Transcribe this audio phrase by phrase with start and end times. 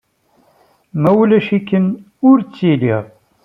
[1.01, 1.87] Ma ulac-ikem,
[2.29, 3.03] ur ttiliɣ.